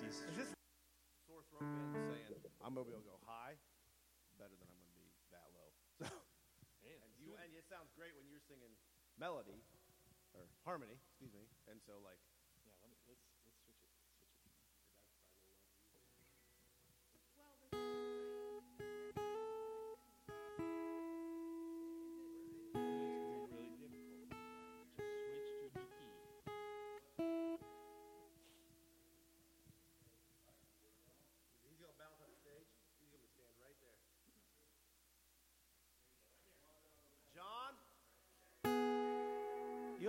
[0.00, 0.48] he's Is this
[1.26, 3.56] sore throat band saying I'm gonna be able to go high
[4.38, 5.70] better than I'm gonna be that low?
[6.84, 8.76] So, and you and it sounds great when you're singing
[9.16, 9.64] melody
[10.34, 11.46] or harmony, excuse me.
[11.70, 12.20] And so like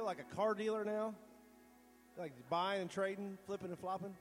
[0.06, 1.14] like a car dealer now.
[2.18, 4.16] Like buying and trading, flipping and flopping.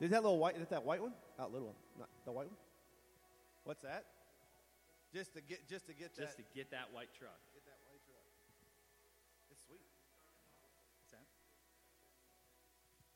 [0.00, 0.54] Is that little white?
[0.54, 1.12] Is that that white one?
[1.38, 1.76] Not little one.
[1.98, 2.56] Not the white one.
[3.64, 4.04] What's that?
[5.14, 7.40] Just to get, just to get that Just that, to get that white truck.
[7.54, 8.22] get that white truck.
[9.50, 9.82] It's sweet.
[11.00, 11.26] What's that?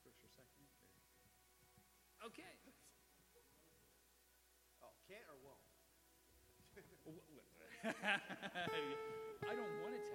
[0.03, 0.67] First or second?
[2.25, 2.53] Okay.
[4.81, 5.65] Oh, can't or won't?
[7.85, 10.14] I don't want to tell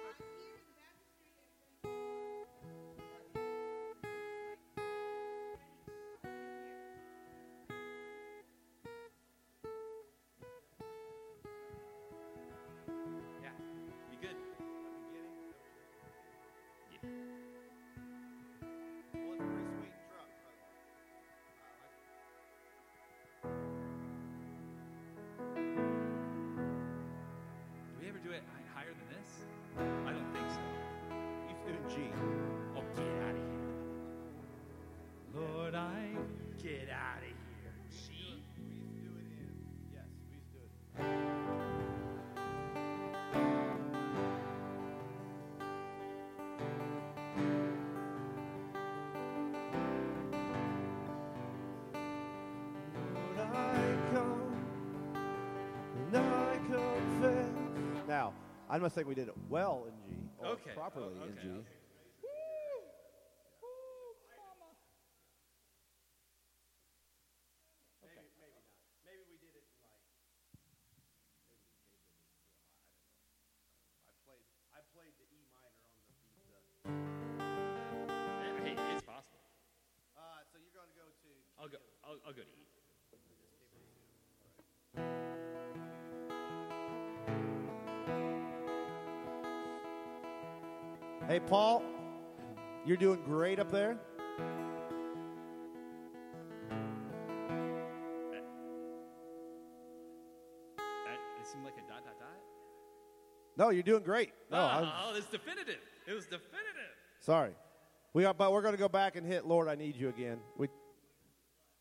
[58.71, 60.21] I must think we did it well in G.
[60.39, 60.71] Or Okay.
[60.73, 61.49] Properly Oh, in G.
[61.49, 61.59] okay.
[91.51, 91.83] Paul,
[92.85, 93.99] you're doing great up there.
[100.77, 102.27] That seemed like a dot dot dot.
[103.57, 104.31] No, you're doing great.
[104.51, 105.79] No, oh, I'm oh, it's definitive.
[106.07, 106.95] It was definitive.
[107.19, 107.51] sorry.
[108.13, 110.39] We are, but we're going to go back and hit "Lord, I Need You" again.
[110.57, 110.67] We,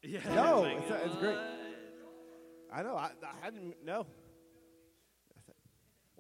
[0.02, 0.20] Yeah.
[0.34, 1.38] No, like, it's- it's great.
[2.72, 2.96] I know.
[2.96, 3.10] I,
[3.44, 4.06] I didn't know.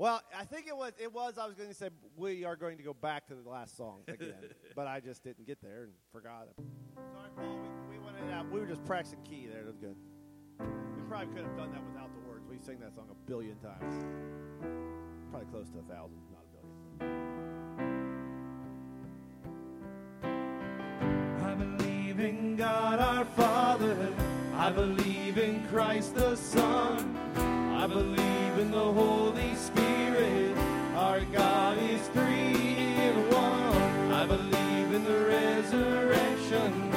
[0.00, 0.94] Well, I think it was.
[0.98, 1.36] It was.
[1.36, 3.98] I was going to say we are going to go back to the last song
[4.08, 4.32] again,
[4.74, 6.54] but I just didn't get there and forgot it.
[6.96, 7.60] Sorry, Paul.
[7.90, 8.50] We, we went in out.
[8.50, 9.60] We were just practicing key there.
[9.60, 9.96] It was good.
[10.58, 12.46] We probably could have done that without the words.
[12.48, 14.06] We sing that song a billion times.
[15.30, 16.52] Probably close to a thousand, not a
[16.96, 17.20] billion.
[21.44, 24.14] I believe in God our Father.
[24.56, 27.29] I believe in Christ the Son.
[27.80, 30.54] I believe in the Holy Spirit.
[30.94, 34.12] Our God is three in one.
[34.12, 36.89] I believe in the resurrection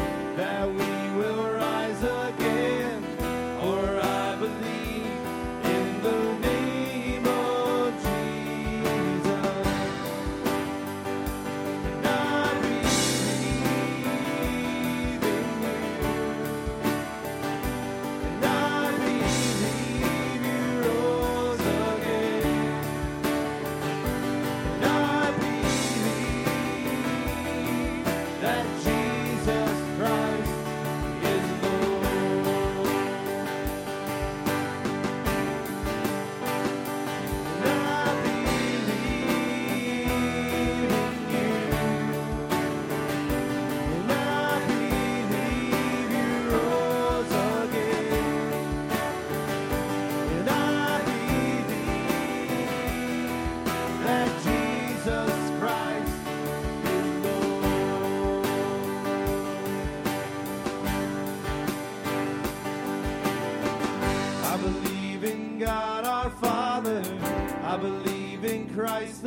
[67.74, 69.24] I believe in Christ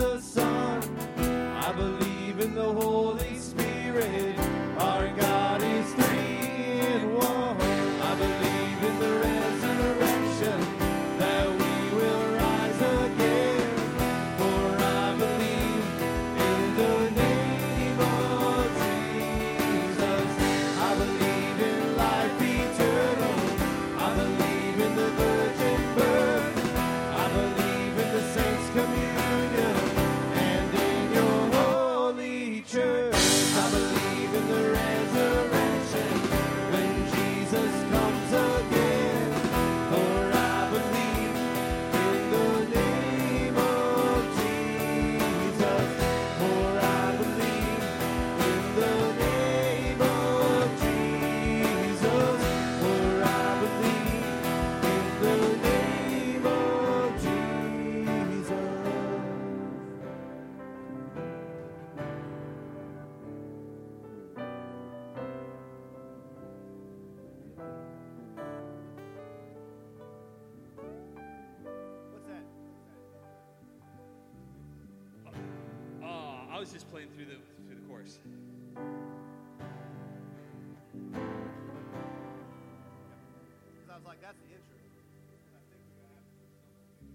[76.66, 78.18] was just playing through the through the chorus.
[83.70, 84.74] Because I was like, that's the intro.
[84.74, 84.90] I think
[85.30, 87.06] we're gonna have to do something.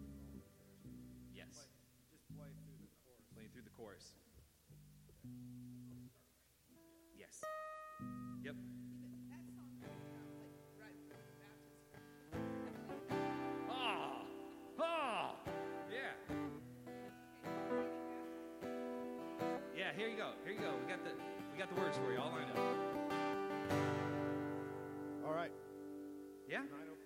[1.36, 1.68] Yes,
[2.15, 3.27] Just play through the chorus.
[3.36, 4.15] playing through the chorus.
[19.91, 19.97] Yeah.
[19.97, 20.29] Here you go.
[20.43, 20.71] Here you go.
[20.79, 21.11] We got the
[21.51, 22.57] we got the words for you all lined up.
[25.25, 25.51] All right.
[26.49, 26.59] Yeah.
[26.59, 26.97] I'm gonna go up.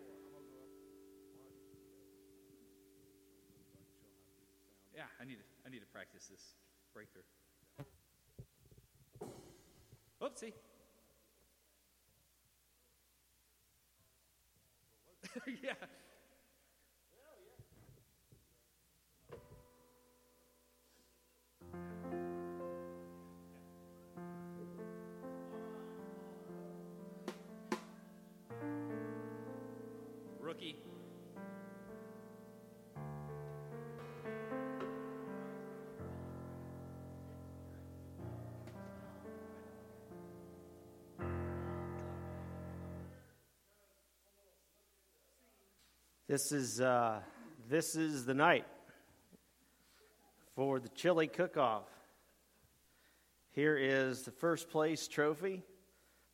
[4.95, 5.03] Yeah.
[5.19, 6.41] I need to I need to practice this
[6.93, 7.23] breakthrough.
[10.21, 10.53] Oopsie.
[15.63, 15.73] yeah.
[46.27, 47.19] This is uh,
[47.69, 48.65] this is the night
[50.55, 51.87] for the chili cook-off.
[53.51, 55.61] Here is the first place trophy.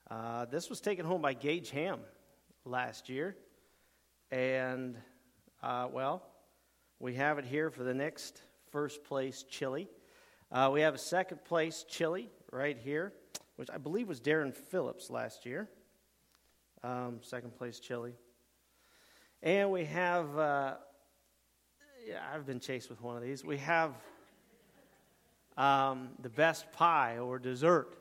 [0.09, 1.99] Uh, this was taken home by Gage Ham
[2.63, 3.35] last year,
[4.31, 4.95] and
[5.61, 6.23] uh, well,
[7.01, 8.41] we have it here for the next
[8.71, 9.89] first place chili.
[10.53, 13.11] Uh, we have a second place chili right here,
[13.57, 15.67] which I believe was Darren Phillips last year.
[16.81, 18.13] Um, second place chili.
[19.43, 20.75] And we have, uh,
[22.07, 23.43] yeah, I've been chased with one of these.
[23.43, 23.95] We have
[25.57, 27.97] um, the best pie or dessert.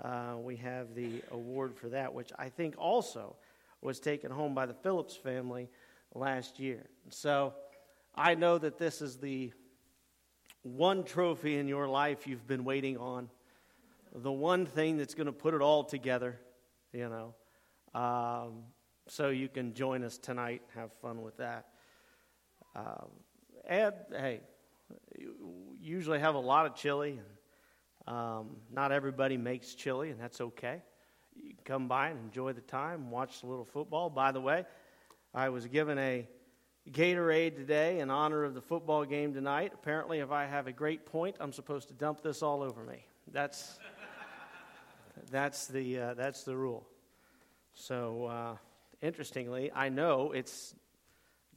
[0.00, 3.34] Uh, we have the award for that, which I think also
[3.82, 5.68] was taken home by the Phillips family
[6.14, 6.86] last year.
[7.08, 7.52] So
[8.14, 9.52] I know that this is the
[10.62, 13.28] one trophy in your life you've been waiting on,
[14.14, 16.38] the one thing that's going to put it all together,
[16.92, 17.34] you know.
[17.92, 18.62] Um,
[19.08, 21.66] so you can join us tonight, and have fun with that.
[22.76, 23.08] Um,
[23.66, 24.40] and hey,
[25.80, 30.82] usually have a lot of chili, and um, not everybody makes chili, and that's okay.
[31.36, 34.10] You can come by and enjoy the time, watch a little football.
[34.10, 34.64] By the way,
[35.34, 36.26] I was given a
[36.90, 39.72] Gatorade today in honor of the football game tonight.
[39.74, 43.04] Apparently, if I have a great point, I'm supposed to dump this all over me.
[43.30, 43.78] That's
[45.30, 46.86] that's the uh, that's the rule.
[47.74, 48.56] So, uh,
[49.02, 50.74] interestingly, I know it's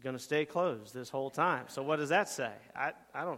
[0.02, 1.66] going to stay closed this whole time.
[1.68, 2.52] So, what does that say?
[2.76, 3.38] I, I don't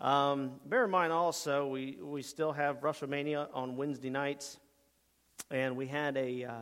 [0.00, 0.06] know.
[0.06, 4.58] Um, bear in mind also, we, we still have WrestleMania on Wednesday nights,
[5.50, 6.52] and we had a uh,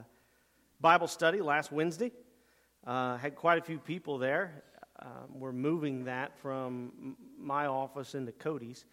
[0.81, 2.13] Bible study last Wednesday.
[2.87, 4.63] Uh, had quite a few people there.
[4.99, 8.85] Um, we're moving that from my office into Cody's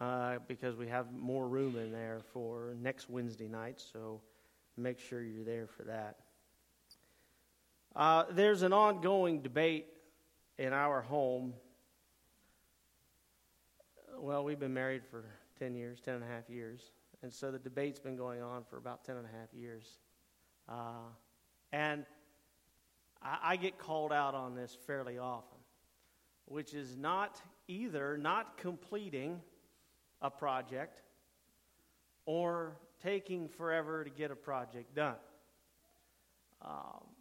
[0.00, 3.82] uh, because we have more room in there for next Wednesday night.
[3.92, 4.20] So
[4.76, 6.16] make sure you're there for that.
[7.96, 9.86] Uh, there's an ongoing debate
[10.58, 11.54] in our home.
[14.18, 15.24] Well, we've been married for
[15.60, 16.90] 10 years, 10 and a half years.
[17.22, 19.98] And so the debate's been going on for about 10 and a half years.
[20.68, 21.06] Uh,
[21.72, 22.04] and
[23.22, 25.58] I, I get called out on this fairly often,
[26.46, 29.40] which is not either not completing
[30.20, 31.02] a project
[32.26, 35.16] or taking forever to get a project done.
[36.60, 37.13] Um,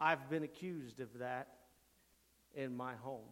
[0.00, 1.48] I've been accused of that
[2.54, 3.28] in my home.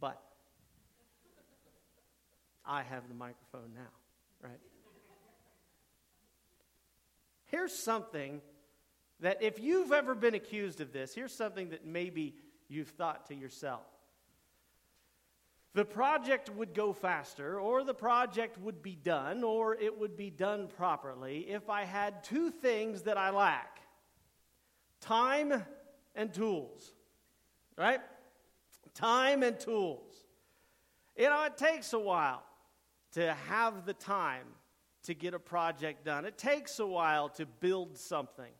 [0.00, 0.20] But
[2.64, 4.60] I have the microphone now, right?
[7.46, 8.40] Here's something
[9.20, 12.34] that if you've ever been accused of this, here's something that maybe
[12.68, 13.86] you've thought to yourself.
[15.76, 20.30] The project would go faster, or the project would be done, or it would be
[20.30, 23.82] done properly if I had two things that I lack
[25.02, 25.62] time
[26.14, 26.94] and tools.
[27.76, 28.00] Right?
[28.94, 30.14] Time and tools.
[31.14, 32.42] You know, it takes a while
[33.12, 34.46] to have the time
[35.02, 38.52] to get a project done, it takes a while to build something.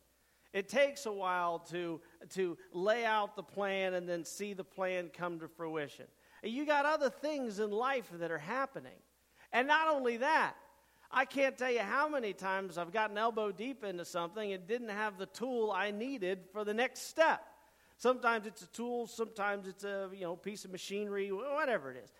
[0.52, 1.99] It takes a while to,
[2.35, 6.06] to lay out the plan and then see the plan come to fruition.
[6.43, 8.99] You got other things in life that are happening.
[9.52, 10.55] And not only that,
[11.11, 14.88] I can't tell you how many times I've gotten elbow deep into something and didn't
[14.88, 17.43] have the tool I needed for the next step.
[17.97, 22.12] Sometimes it's a tool, sometimes it's a you know piece of machinery, whatever it is.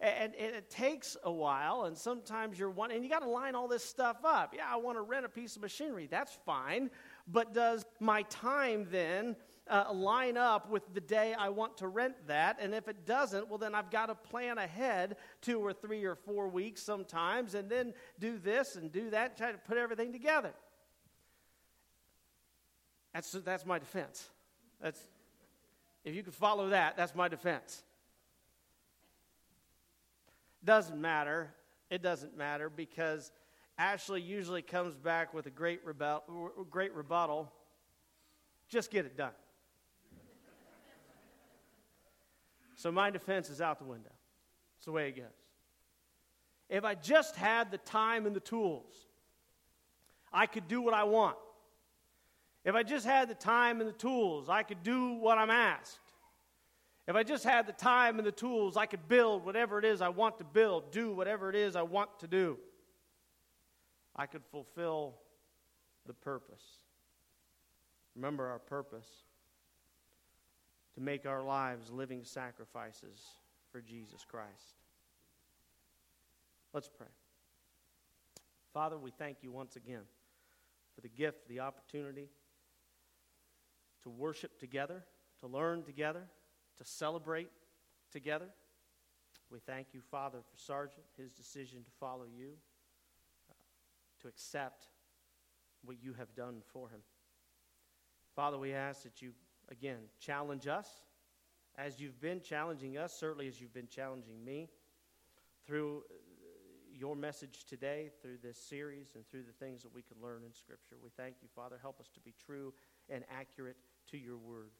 [0.00, 3.54] And, and it takes a while, and sometimes you're one, and you got to line
[3.54, 4.52] all this stuff up.
[4.54, 6.08] Yeah, I want to rent a piece of machinery.
[6.10, 6.90] That's fine.
[7.26, 9.36] But does my time then
[9.68, 12.58] uh, line up with the day I want to rent that?
[12.60, 16.14] And if it doesn't, well, then I've got to plan ahead two or three or
[16.14, 20.52] four weeks sometimes, and then do this and do that, try to put everything together.
[23.12, 24.28] That's, that's my defense.
[24.80, 25.00] That's,
[26.04, 27.82] if you could follow that, that's my defense.
[30.64, 31.54] Doesn't matter.
[31.90, 33.30] It doesn't matter because
[33.78, 35.80] Ashley usually comes back with a great,
[36.70, 37.52] great rebuttal.
[38.68, 39.32] Just get it done.
[42.74, 44.12] So my defense is out the window.
[44.76, 45.26] It's the way it goes.
[46.68, 48.92] If I just had the time and the tools,
[50.32, 51.36] I could do what I want.
[52.64, 55.98] If I just had the time and the tools, I could do what I'm asked.
[57.06, 60.00] If I just had the time and the tools, I could build whatever it is
[60.00, 62.58] I want to build, do whatever it is I want to do.
[64.16, 65.16] I could fulfill
[66.06, 66.62] the purpose.
[68.16, 69.23] Remember our purpose
[70.94, 73.20] to make our lives living sacrifices
[73.70, 74.78] for Jesus Christ.
[76.72, 77.08] Let's pray.
[78.72, 80.02] Father, we thank you once again
[80.94, 82.28] for the gift, the opportunity
[84.02, 85.04] to worship together,
[85.40, 86.22] to learn together,
[86.78, 87.50] to celebrate
[88.12, 88.46] together.
[89.50, 92.50] We thank you, Father, for Sergeant, his decision to follow you
[93.50, 93.54] uh,
[94.22, 94.86] to accept
[95.84, 97.00] what you have done for him.
[98.34, 99.32] Father, we ask that you,
[99.70, 100.88] again, challenge us
[101.76, 104.68] as you've been challenging us, certainly as you've been challenging me
[105.66, 106.14] through uh,
[106.92, 110.52] your message today, through this series, and through the things that we can learn in
[110.52, 110.96] Scripture.
[111.02, 111.78] We thank you, Father.
[111.80, 112.72] Help us to be true
[113.10, 113.76] and accurate
[114.10, 114.70] to your word.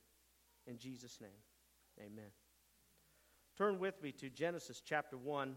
[0.66, 1.30] In Jesus' name,
[1.98, 2.30] amen.
[3.56, 5.54] Turn with me to Genesis chapter 1.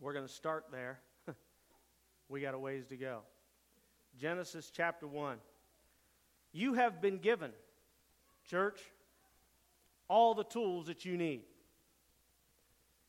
[0.00, 1.00] We're going to start there
[2.28, 3.20] we got a ways to go.
[4.18, 5.38] Genesis chapter 1.
[6.52, 7.52] You have been given,
[8.46, 8.80] church,
[10.08, 11.42] all the tools that you need.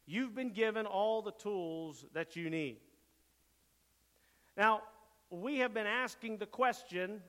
[0.05, 2.77] You've been given all the tools that you need.
[4.55, 4.81] Now,
[5.29, 7.21] we have been asking the question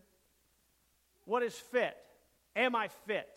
[1.25, 1.97] what is fit?
[2.57, 3.29] Am I fit?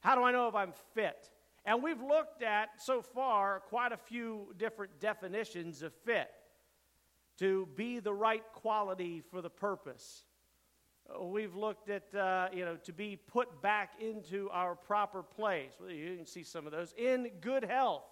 [0.00, 1.30] How do I know if I'm fit?
[1.64, 6.30] And we've looked at so far quite a few different definitions of fit
[7.38, 10.24] to be the right quality for the purpose.
[11.20, 15.72] We've looked at, uh, you know, to be put back into our proper place.
[15.80, 16.92] Well, you can see some of those.
[16.98, 18.04] In good health,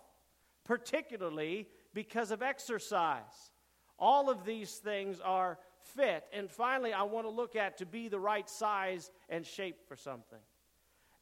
[0.65, 3.53] particularly because of exercise.
[3.99, 5.59] All of these things are
[5.95, 6.25] fit.
[6.33, 9.97] And finally, I want to look at to be the right size and shape for
[9.97, 10.39] something.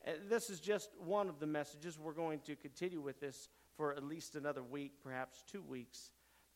[0.06, 1.98] Uh, this is just one of the messages.
[1.98, 6.10] We're going to continue with this for at least another week, perhaps two weeks.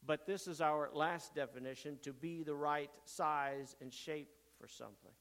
[0.07, 4.29] But this is our last definition to be the right size and shape
[4.61, 5.13] for something.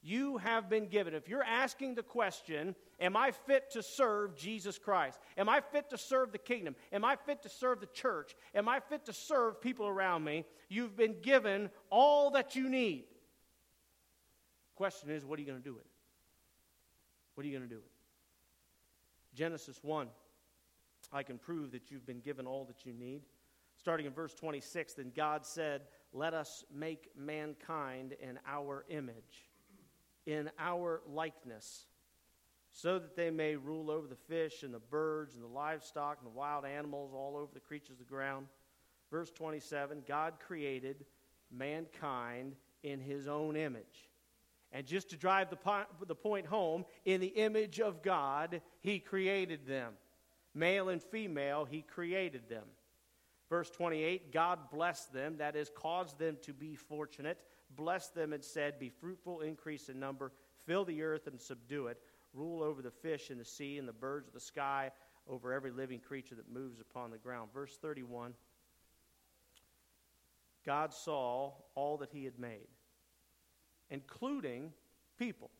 [0.00, 1.14] You have been given.
[1.14, 5.18] If you're asking the question, Am I fit to serve Jesus Christ?
[5.36, 6.74] Am I fit to serve the kingdom?
[6.92, 8.34] Am I fit to serve the church?
[8.54, 10.44] Am I fit to serve people around me?
[10.68, 13.04] You've been given all that you need.
[14.74, 15.90] Question is, what are you going to do with it?
[17.34, 19.36] What are you going to do with it?
[19.36, 20.08] Genesis 1.
[21.12, 23.22] I can prove that you've been given all that you need
[23.78, 25.82] starting in verse 26, then God said,
[26.12, 29.48] Let us make mankind in our image,
[30.26, 31.86] in our likeness,
[32.70, 36.26] so that they may rule over the fish and the birds and the livestock and
[36.26, 38.46] the wild animals, all over the creatures of the ground.
[39.10, 41.04] Verse 27 God created
[41.50, 44.08] mankind in his own image.
[44.72, 48.98] And just to drive the, po- the point home, in the image of God, he
[48.98, 49.94] created them.
[50.54, 52.64] Male and female, he created them.
[53.48, 57.40] Verse 28 God blessed them, that is, caused them to be fortunate,
[57.76, 60.32] blessed them and said, Be fruitful, increase in number,
[60.66, 61.98] fill the earth and subdue it,
[62.34, 64.90] rule over the fish in the sea and the birds of the sky,
[65.28, 67.50] over every living creature that moves upon the ground.
[67.52, 68.34] Verse 31
[70.64, 72.68] God saw all that he had made,
[73.90, 74.72] including
[75.18, 75.50] people,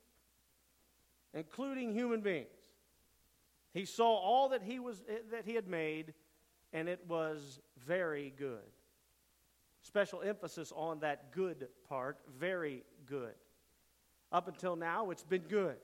[1.32, 2.48] including human beings.
[3.72, 6.14] He saw all that he, was, eh, that he had made,
[6.72, 8.58] and it was very good.
[9.82, 13.34] Special emphasis on that good part, very good.
[14.30, 15.76] Up until now, it's been good.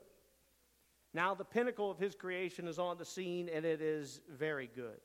[1.14, 5.00] Now, the pinnacle of his creation is on the scene, and it is very good.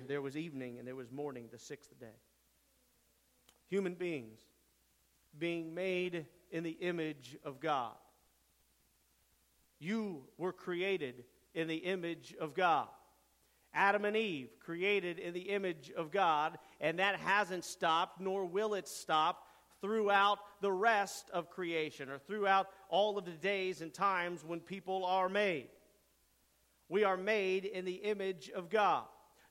[0.08, 2.06] there was evening and there was morning, the sixth day.
[3.68, 4.40] Human beings
[5.38, 7.94] being made in the image of God.
[9.78, 12.88] You were created in the image of God.
[13.74, 18.74] Adam and Eve created in the image of God, and that hasn't stopped, nor will
[18.74, 19.44] it stop
[19.80, 25.04] throughout the rest of creation or throughout all of the days and times when people
[25.04, 25.68] are made.
[26.88, 29.04] We are made in the image of God.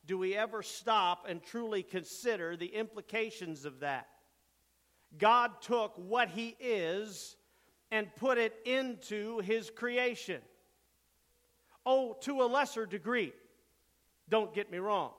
[0.05, 4.07] Do we ever stop and truly consider the implications of that?
[5.17, 7.35] God took what He is
[7.91, 10.41] and put it into His creation.
[11.85, 13.33] Oh, to a lesser degree.
[14.29, 15.11] Don't get me wrong.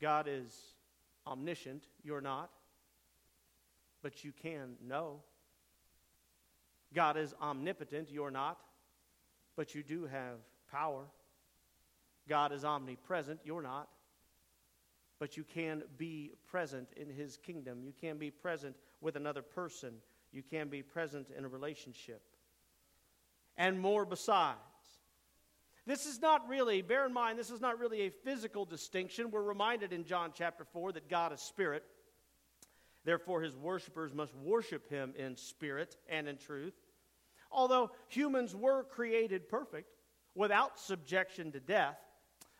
[0.00, 0.54] God is
[1.26, 1.84] omniscient.
[2.02, 2.50] You're not.
[4.02, 5.20] But you can know.
[6.94, 8.10] God is omnipotent.
[8.10, 8.58] You're not.
[9.56, 10.36] But you do have
[10.70, 11.04] power.
[12.28, 13.40] God is omnipresent.
[13.44, 13.88] You're not.
[15.18, 17.82] But you can be present in His kingdom.
[17.82, 19.94] You can be present with another person.
[20.32, 22.22] You can be present in a relationship.
[23.56, 24.58] And more besides.
[25.86, 29.30] This is not really, bear in mind, this is not really a physical distinction.
[29.30, 31.84] We're reminded in John chapter 4 that God is spirit.
[33.04, 36.74] Therefore, his worshippers must worship him in spirit and in truth.
[37.52, 39.90] Although humans were created perfect
[40.34, 41.98] without subjection to death,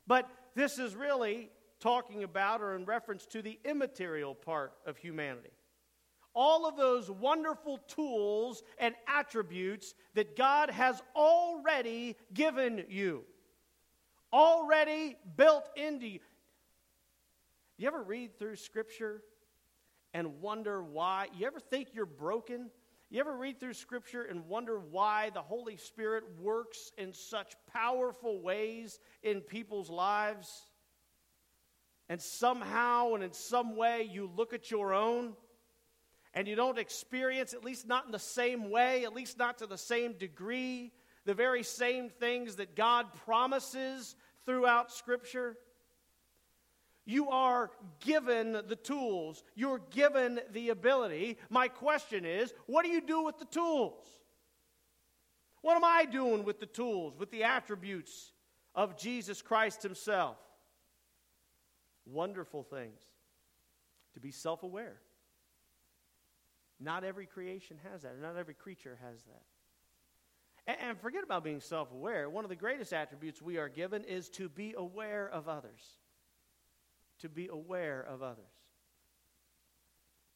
[0.06, 5.50] but this is really talking about or in reference to the immaterial part of humanity
[6.34, 13.24] all of those wonderful tools and attributes that God has already given you,
[14.32, 16.20] already built into you.
[17.76, 19.22] You ever read through Scripture
[20.12, 21.28] and wonder why?
[21.36, 22.70] You ever think you're broken?
[23.10, 28.40] You ever read through Scripture and wonder why the Holy Spirit works in such powerful
[28.40, 30.62] ways in people's lives?
[32.08, 35.34] And somehow and in some way you look at your own
[36.34, 39.66] and you don't experience, at least not in the same way, at least not to
[39.66, 40.92] the same degree,
[41.24, 45.56] the very same things that God promises throughout Scripture.
[47.06, 47.70] You are
[48.00, 51.38] given the tools, you're given the ability.
[51.50, 54.04] My question is what do you do with the tools?
[55.62, 58.32] What am I doing with the tools, with the attributes
[58.74, 60.36] of Jesus Christ Himself?
[62.06, 63.00] Wonderful things.
[64.14, 65.00] To be self aware
[66.84, 69.42] not every creation has that, or not every creature has that.
[70.66, 72.28] And, and forget about being self aware.
[72.28, 75.82] One of the greatest attributes we are given is to be aware of others.
[77.20, 78.44] To be aware of others.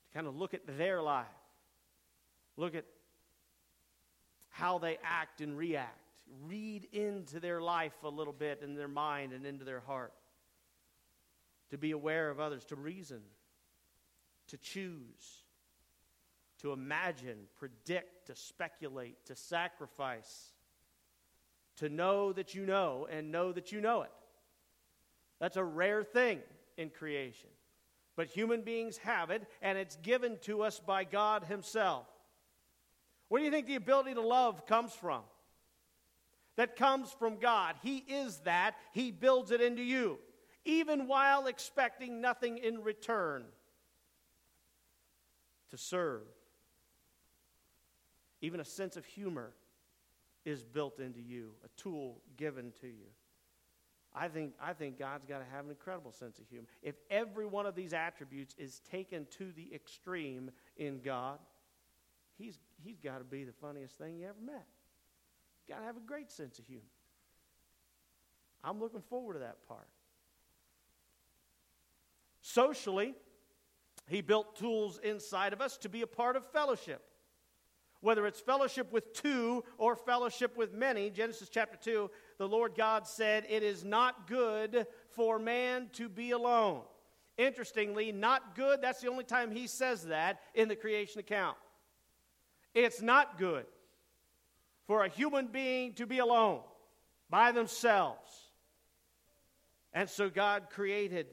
[0.07, 1.27] To kind of look at their life,
[2.57, 2.85] look at
[4.49, 9.33] how they act and react, read into their life a little bit, in their mind
[9.33, 10.13] and into their heart.
[11.71, 13.21] To be aware of others, to reason,
[14.49, 15.45] to choose
[16.63, 20.53] to imagine, predict, to speculate, to sacrifice,
[21.77, 24.11] to know that you know and know that you know it.
[25.39, 26.41] That's a rare thing
[26.77, 27.51] in creation.
[28.17, 32.07] But human beings have it, and it's given to us by God Himself.
[33.29, 35.23] Where do you think the ability to love comes from?
[36.57, 37.77] That comes from God.
[37.83, 40.19] He is that, He builds it into you,
[40.65, 43.45] even while expecting nothing in return
[45.71, 46.23] to serve
[48.41, 49.53] even a sense of humor
[50.45, 53.07] is built into you, a tool given to you.
[54.15, 56.67] I think, I think God's got to have an incredible sense of humor.
[56.83, 61.39] If every one of these attributes is taken to the extreme in God,
[62.39, 64.67] he's, he's got to be the funniest thing you ever met.
[65.69, 66.83] Got to have a great sense of humor.
[68.65, 69.87] I'm looking forward to that part.
[72.41, 73.15] Socially,
[74.09, 77.03] he built tools inside of us to be a part of fellowship.
[78.01, 83.07] Whether it's fellowship with two or fellowship with many, Genesis chapter 2, the Lord God
[83.07, 86.83] said, It is not good for man to be alone.
[87.37, 91.57] Interestingly, not good, that's the only time he says that in the creation account.
[92.75, 93.67] It's not good
[94.87, 96.61] for a human being to be alone
[97.31, 98.31] by themselves.
[99.93, 101.27] And so God created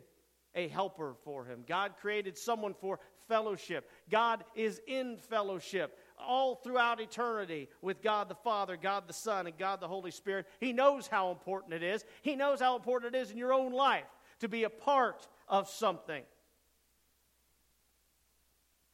[0.56, 1.64] a helper for him.
[1.68, 3.90] God created someone for fellowship.
[4.10, 9.58] God is in fellowship all throughout eternity with God the Father, God the Son, and
[9.58, 10.46] God the Holy Spirit.
[10.60, 12.06] He knows how important it is.
[12.22, 14.06] He knows how important it is in your own life
[14.40, 16.24] to be a part of something.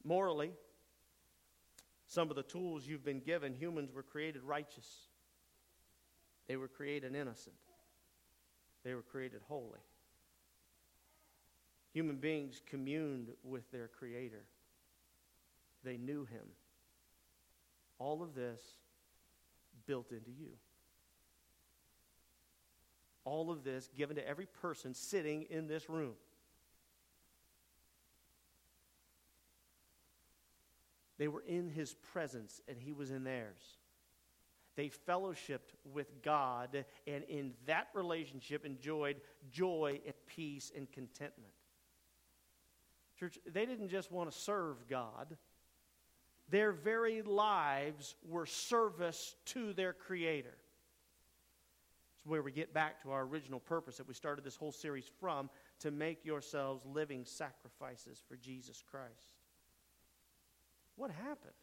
[0.03, 0.51] Morally,
[2.07, 4.87] some of the tools you've been given, humans were created righteous,
[6.47, 7.55] they were created innocent,
[8.83, 9.79] they were created holy.
[11.93, 14.45] Human beings communed with their Creator.
[15.83, 16.45] They knew Him.
[18.01, 18.59] All of this
[19.85, 20.53] built into you.
[23.25, 26.15] All of this given to every person sitting in this room.
[31.19, 33.77] They were in His presence and He was in theirs.
[34.75, 39.17] They fellowshipped with God and in that relationship enjoyed
[39.51, 41.53] joy and peace and contentment.
[43.19, 45.37] Church, they didn't just want to serve God,
[46.51, 50.57] their very lives were service to their Creator.
[52.15, 55.09] It's where we get back to our original purpose that we started this whole series
[55.19, 59.39] from to make yourselves living sacrifices for Jesus Christ.
[60.97, 61.53] What happened?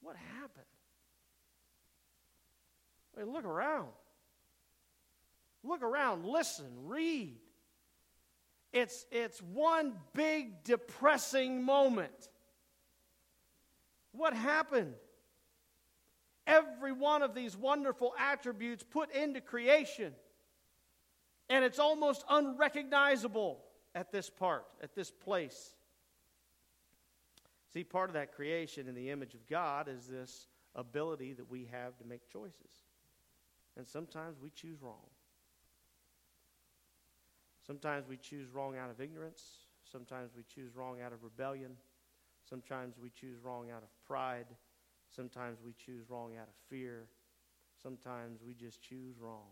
[0.00, 0.64] What happened?
[3.16, 3.88] I mean, look around.
[5.64, 7.36] Look around, listen, read.
[8.72, 12.28] It's, it's one big depressing moment.
[14.12, 14.94] What happened?
[16.46, 20.12] Every one of these wonderful attributes put into creation,
[21.48, 23.62] and it's almost unrecognizable
[23.94, 25.74] at this part, at this place.
[27.72, 31.68] See, part of that creation in the image of God is this ability that we
[31.70, 32.84] have to make choices.
[33.76, 35.06] And sometimes we choose wrong.
[37.66, 39.42] Sometimes we choose wrong out of ignorance.
[39.90, 41.76] Sometimes we choose wrong out of rebellion.
[42.48, 44.46] Sometimes we choose wrong out of pride.
[45.14, 47.06] Sometimes we choose wrong out of fear.
[47.82, 49.50] Sometimes we just choose wrong.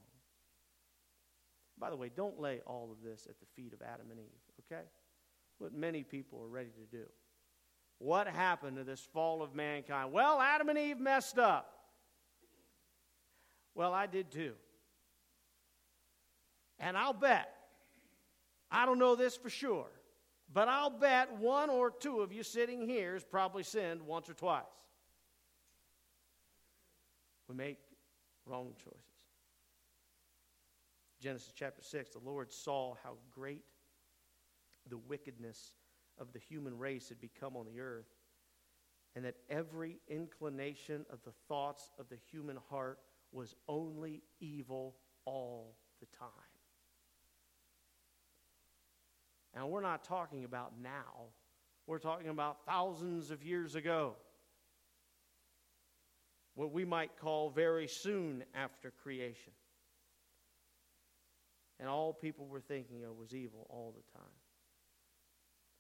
[1.79, 4.64] By the way, don't lay all of this at the feet of Adam and Eve,
[4.70, 4.83] okay?
[5.59, 7.05] What many people are ready to do.
[7.98, 10.12] What happened to this fall of mankind?
[10.12, 11.72] Well, Adam and Eve messed up.
[13.74, 14.55] Well, I did too.
[16.79, 17.48] And I'll bet
[18.70, 19.90] I don't know this for sure,
[20.53, 24.35] but I'll bet one or two of you sitting here has probably sinned once or
[24.35, 24.65] twice.
[27.49, 27.79] We make
[28.47, 29.01] wrong choices.
[31.21, 33.65] Genesis chapter 6, the Lord saw how great
[34.89, 35.75] the wickedness
[36.19, 38.09] of the human race had become on the earth,
[39.15, 42.99] and that every inclination of the thoughts of the human heart
[43.33, 46.50] was only evil all the time.
[49.55, 51.29] And we're not talking about now,
[51.87, 54.15] we're talking about thousands of years ago.
[56.55, 59.53] What we might call very soon after creation.
[61.79, 64.29] And all people were thinking of was evil all the time.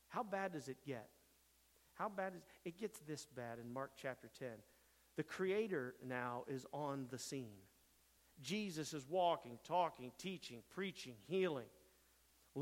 [0.08, 1.08] How bad does it get?
[1.94, 4.48] How bad is it gets this bad in Mark chapter 10.
[5.16, 7.60] The creator now is on the scene.
[8.40, 11.66] Jesus is walking, talking, teaching, preaching, healing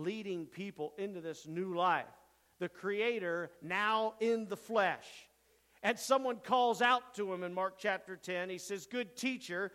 [0.04, 2.06] leading people into this new life.
[2.58, 5.06] The Creator now in the flesh.
[5.82, 8.50] And someone calls out to him in Mark chapter 10.
[8.50, 9.70] He says, Good teacher.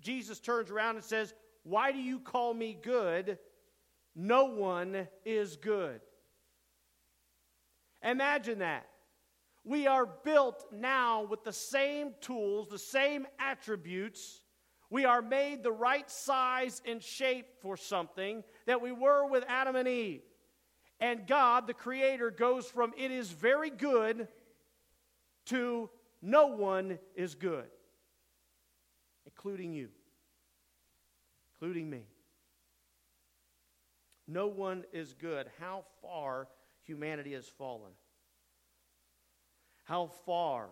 [0.00, 1.32] Jesus turns around and says,
[1.62, 3.38] Why do you call me good?
[4.16, 6.00] No one is good.
[8.02, 8.86] Imagine that.
[9.64, 14.40] We are built now with the same tools, the same attributes
[14.94, 19.76] we are made the right size and shape for something that we were with Adam
[19.76, 20.22] and Eve.
[21.00, 24.28] And God, the Creator, goes from it is very good
[25.46, 25.90] to
[26.22, 27.66] no one is good,
[29.26, 29.88] including you,
[31.54, 32.02] including me.
[34.26, 35.48] No one is good.
[35.60, 36.48] How far
[36.84, 37.92] humanity has fallen.
[39.84, 40.68] how far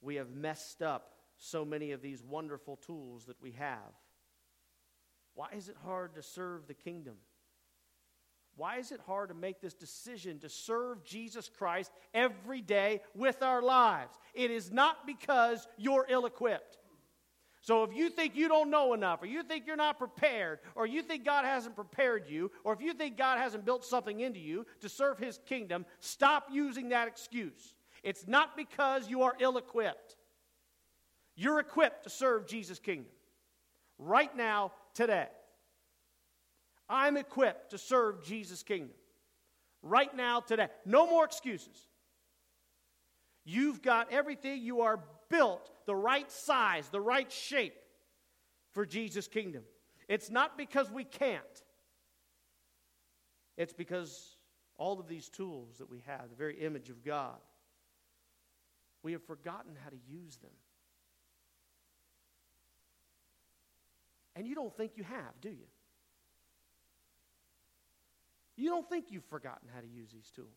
[0.00, 3.94] we have messed up so many of these wonderful tools that we have.
[5.34, 7.16] Why is it hard to serve the kingdom?
[8.60, 13.42] Why is it hard to make this decision to serve Jesus Christ every day with
[13.42, 14.14] our lives?
[14.34, 16.76] It is not because you're ill equipped.
[17.62, 20.86] So if you think you don't know enough, or you think you're not prepared, or
[20.86, 24.40] you think God hasn't prepared you, or if you think God hasn't built something into
[24.40, 27.74] you to serve His kingdom, stop using that excuse.
[28.02, 30.16] It's not because you are ill equipped.
[31.34, 33.12] You're equipped to serve Jesus' kingdom
[33.98, 35.28] right now, today.
[36.90, 38.96] I'm equipped to serve Jesus' kingdom
[39.82, 40.68] right now, today.
[40.84, 41.88] No more excuses.
[43.44, 44.62] You've got everything.
[44.62, 45.00] You are
[45.30, 47.74] built the right size, the right shape
[48.72, 49.62] for Jesus' kingdom.
[50.08, 51.62] It's not because we can't,
[53.56, 54.36] it's because
[54.76, 57.38] all of these tools that we have, the very image of God,
[59.02, 60.50] we have forgotten how to use them.
[64.34, 65.66] And you don't think you have, do you?
[68.60, 70.48] You don't think you've forgotten how to use these tools.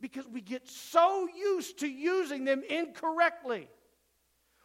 [0.00, 3.68] Because we get so used to using them incorrectly.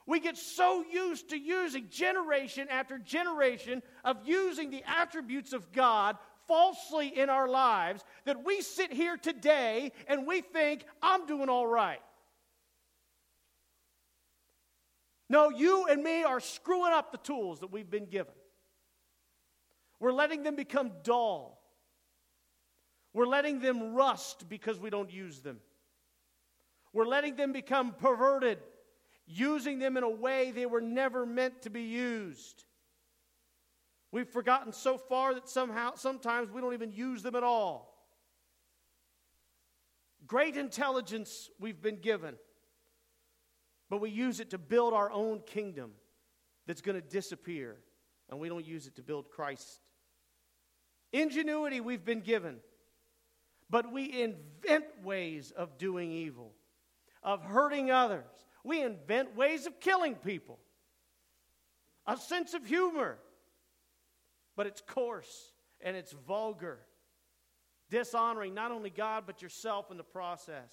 [0.06, 6.18] We get so used to using generation after generation of using the attributes of God
[6.48, 11.68] falsely in our lives that we sit here today and we think, I'm doing all
[11.68, 12.02] right.
[15.30, 18.34] No, you and me are screwing up the tools that we've been given.
[20.04, 21.62] We're letting them become dull.
[23.14, 25.62] We're letting them rust because we don't use them.
[26.92, 28.58] We're letting them become perverted,
[29.26, 32.66] using them in a way they were never meant to be used.
[34.12, 38.06] We've forgotten so far that somehow sometimes we don't even use them at all.
[40.28, 42.36] Great intelligence we've been given,
[43.90, 45.92] but we use it to build our own kingdom
[46.68, 47.78] that's going to disappear,
[48.30, 49.80] and we don't use it to build Christ
[51.14, 52.58] Ingenuity we've been given,
[53.70, 56.52] but we invent ways of doing evil,
[57.22, 58.26] of hurting others.
[58.64, 60.58] We invent ways of killing people.
[62.08, 63.20] A sense of humor,
[64.58, 66.80] but it's coarse and it's vulgar,
[67.90, 70.72] dishonoring not only God but yourself in the process.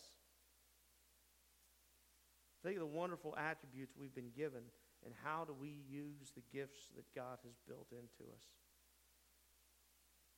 [2.63, 4.63] Think of the wonderful attributes we've been given,
[5.05, 8.45] and how do we use the gifts that God has built into us?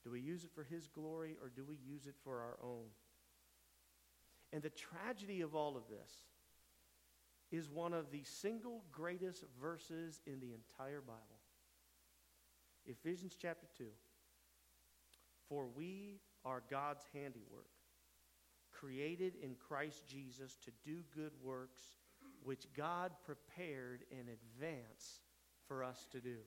[0.04, 2.86] Do we use it for His glory or do we use it for our own?
[4.52, 6.10] And the tragedy of all of this
[7.50, 11.40] is one of the single greatest verses in the entire Bible.
[12.86, 13.84] Ephesians chapter 2.
[15.48, 17.68] For we are God's handiwork,
[18.72, 21.82] created in Christ Jesus to do good works,
[22.42, 25.20] which God prepared in advance
[25.68, 26.38] for us to do.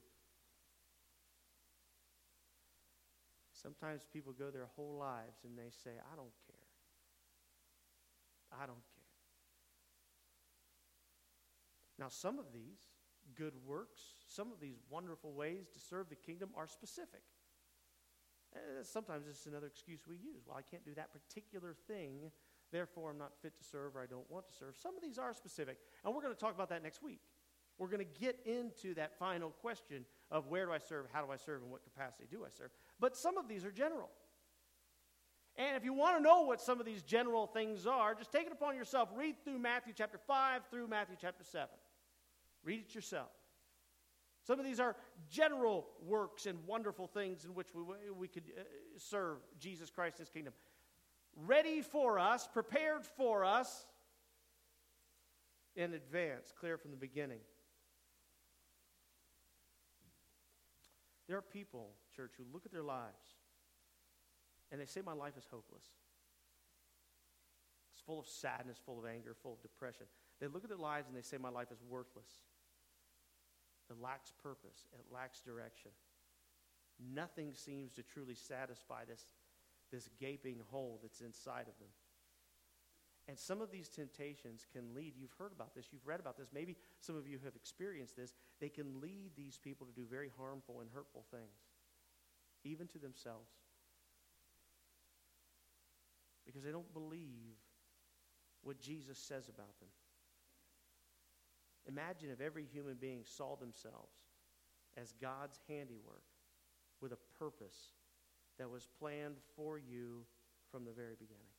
[3.66, 6.70] Sometimes people go their whole lives and they say, I don't care.
[8.54, 9.10] I don't care.
[11.98, 12.78] Now, some of these
[13.36, 17.24] good works, some of these wonderful ways to serve the kingdom are specific.
[18.84, 20.44] Sometimes it's another excuse we use.
[20.46, 22.30] Well, I can't do that particular thing,
[22.72, 24.76] therefore I'm not fit to serve or I don't want to serve.
[24.78, 27.22] Some of these are specific, and we're going to talk about that next week.
[27.78, 31.32] We're going to get into that final question of where do I serve, how do
[31.32, 32.70] I serve, and what capacity do I serve.
[33.00, 34.10] But some of these are general.
[35.58, 38.46] And if you want to know what some of these general things are, just take
[38.46, 39.10] it upon yourself.
[39.16, 41.68] Read through Matthew chapter 5 through Matthew chapter 7.
[42.64, 43.30] Read it yourself.
[44.46, 44.96] Some of these are
[45.30, 47.82] general works and wonderful things in which we,
[48.16, 48.62] we could uh,
[48.98, 50.54] serve Jesus Christ, His kingdom.
[51.36, 53.86] Ready for us, prepared for us
[55.76, 57.40] in advance, clear from the beginning.
[61.28, 63.36] There are people, church, who look at their lives
[64.72, 65.86] and they say, My life is hopeless.
[67.94, 70.06] It's full of sadness, full of anger, full of depression.
[70.40, 72.30] They look at their lives and they say, My life is worthless.
[73.90, 75.92] It lacks purpose, it lacks direction.
[77.14, 79.26] Nothing seems to truly satisfy this,
[79.92, 81.90] this gaping hole that's inside of them.
[83.28, 86.50] And some of these temptations can lead, you've heard about this, you've read about this,
[86.54, 88.34] maybe some of you have experienced this.
[88.60, 91.58] They can lead these people to do very harmful and hurtful things,
[92.64, 93.50] even to themselves.
[96.46, 97.58] Because they don't believe
[98.62, 99.90] what Jesus says about them.
[101.88, 104.14] Imagine if every human being saw themselves
[104.98, 106.24] as God's handiwork
[107.02, 107.94] with a purpose
[108.58, 110.26] that was planned for you
[110.72, 111.55] from the very beginning.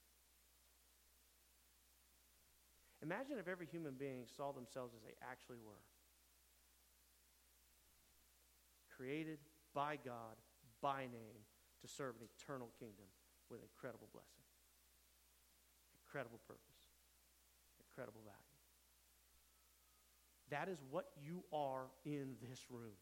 [3.07, 5.87] Imagine if every human being saw themselves as they actually were.
[8.97, 9.39] Created
[9.73, 10.35] by God,
[10.83, 11.47] by name,
[11.83, 13.07] to serve an eternal kingdom
[13.49, 14.43] with incredible blessing,
[16.03, 16.91] incredible purpose,
[17.79, 18.37] incredible value.
[20.51, 22.99] That is what you are in this room.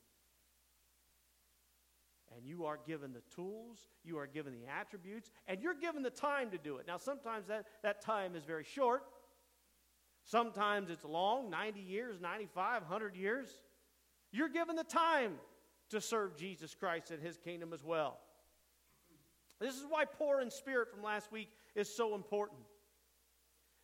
[2.36, 6.10] And you are given the tools, you are given the attributes, and you're given the
[6.10, 6.86] time to do it.
[6.86, 9.04] Now, sometimes that, that time is very short.
[10.24, 13.48] Sometimes it's long 90 years, 95, 100 years.
[14.32, 15.34] You're given the time
[15.90, 18.18] to serve Jesus Christ and his kingdom as well.
[19.60, 22.60] This is why poor in spirit from last week is so important.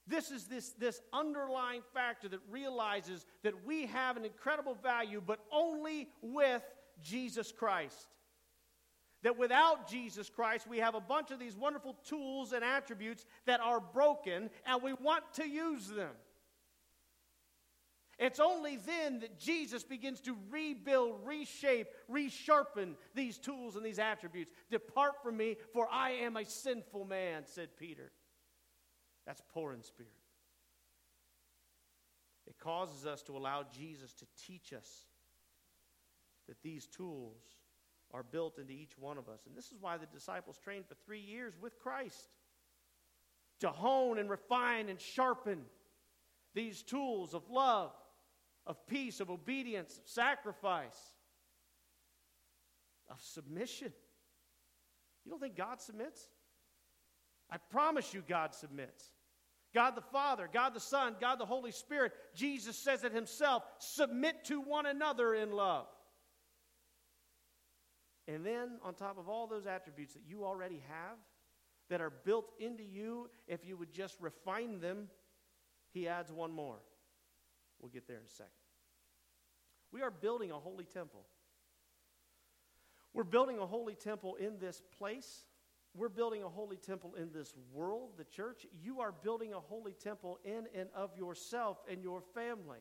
[0.06, 5.38] This is this, this underlying factor that realizes that we have an incredible value, but
[5.52, 6.62] only with
[7.00, 8.08] Jesus Christ.
[9.22, 13.60] That without Jesus Christ, we have a bunch of these wonderful tools and attributes that
[13.60, 16.10] are broken, and we want to use them.
[18.20, 24.52] It's only then that Jesus begins to rebuild, reshape, resharpen these tools and these attributes.
[24.70, 28.12] Depart from me, for I am a sinful man, said Peter.
[29.26, 30.12] That's poor in spirit.
[32.46, 35.06] It causes us to allow Jesus to teach us
[36.46, 37.40] that these tools
[38.12, 39.46] are built into each one of us.
[39.46, 42.28] And this is why the disciples trained for three years with Christ
[43.60, 45.60] to hone and refine and sharpen
[46.54, 47.92] these tools of love,
[48.66, 50.98] of peace, of obedience, of sacrifice,
[53.08, 53.92] of submission.
[55.24, 56.28] You don't think God submits?
[57.50, 59.04] I promise you, God submits.
[59.74, 64.44] God the Father, God the Son, God the Holy Spirit, Jesus says it himself submit
[64.46, 65.86] to one another in love.
[68.26, 71.16] And then, on top of all those attributes that you already have,
[71.88, 75.08] that are built into you, if you would just refine them,
[75.92, 76.78] he adds one more.
[77.80, 78.52] We'll get there in a second.
[79.92, 81.24] We are building a holy temple.
[83.12, 85.44] We're building a holy temple in this place.
[85.96, 88.66] We're building a holy temple in this world, the church.
[88.80, 92.78] You are building a holy temple in and of yourself and your family.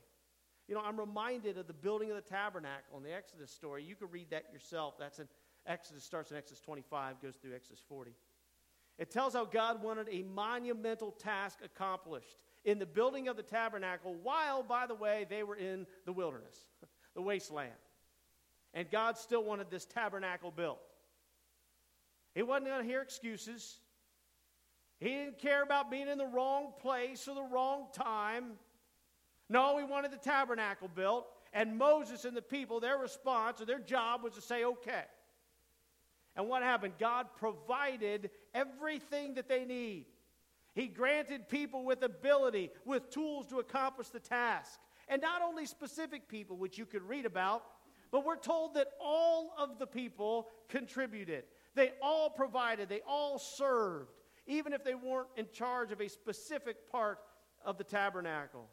[0.67, 3.83] You know, I'm reminded of the building of the tabernacle in the Exodus story.
[3.83, 4.99] You can read that yourself.
[4.99, 5.27] That's in
[5.65, 8.11] Exodus, starts in Exodus 25, goes through Exodus 40.
[8.99, 14.15] It tells how God wanted a monumental task accomplished in the building of the tabernacle,
[14.21, 16.57] while, by the way, they were in the wilderness,
[17.15, 17.71] the wasteland.
[18.73, 20.79] And God still wanted this tabernacle built.
[22.35, 23.79] He wasn't going to hear excuses.
[24.99, 28.51] He didn't care about being in the wrong place or the wrong time.
[29.49, 33.79] No, he wanted the tabernacle built, and Moses and the people, their response or their
[33.79, 35.03] job was to say, okay.
[36.35, 36.93] And what happened?
[36.99, 40.05] God provided everything that they need.
[40.75, 44.79] He granted people with ability, with tools to accomplish the task.
[45.07, 47.63] And not only specific people, which you could read about,
[48.11, 51.43] but we're told that all of the people contributed.
[51.75, 54.11] They all provided, they all served,
[54.47, 57.19] even if they weren't in charge of a specific part
[57.63, 58.67] of the tabernacle.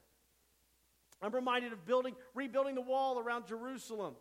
[1.23, 4.15] I'm reminded of building, rebuilding the wall around Jerusalem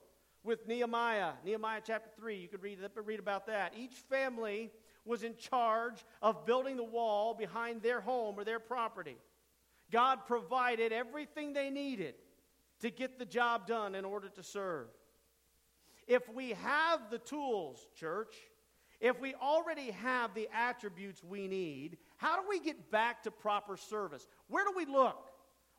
[0.43, 1.31] with Nehemiah.
[1.43, 3.73] Nehemiah chapter 3, you could read, read about that.
[3.77, 4.71] Each family
[5.05, 9.17] was in charge of building the wall behind their home or their property.
[9.91, 12.15] God provided everything they needed
[12.81, 14.87] to get the job done in order to serve.
[16.07, 18.35] If we have the tools, church,
[18.99, 23.77] if we already have the attributes we need, how do we get back to proper
[23.77, 24.25] service?
[24.47, 25.29] Where do we look?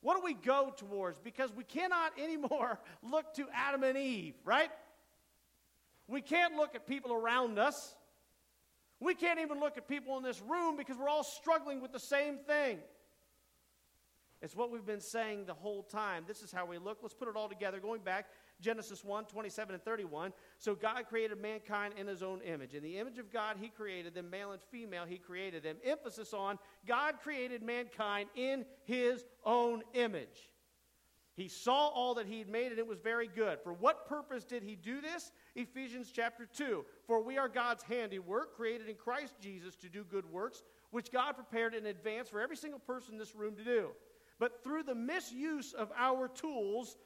[0.00, 1.18] What do we go towards?
[1.18, 4.70] Because we cannot anymore look to Adam and Eve, right?
[6.08, 7.96] We can't look at people around us.
[9.00, 12.00] We can't even look at people in this room because we're all struggling with the
[12.00, 12.78] same thing.
[14.42, 16.24] It's what we've been saying the whole time.
[16.26, 16.98] This is how we look.
[17.02, 17.80] Let's put it all together.
[17.80, 18.26] Going back,
[18.61, 20.32] Genesis 1 27 and 31.
[20.59, 22.74] So God created mankind in his own image.
[22.74, 25.77] In the image of God, he created them, male and female, he created them.
[25.85, 30.50] Emphasis on God created mankind in his own image.
[31.37, 33.58] He saw all that he had made, and it was very good.
[33.62, 35.32] For what purpose did he do this?
[35.54, 36.84] Ephesians chapter 2.
[37.06, 40.62] For we are God's handiwork, created in Christ Jesus to do good works,
[40.92, 43.90] which God prepared in advance for every single person in this room to do.
[44.38, 46.96] But through the misuse of our tools,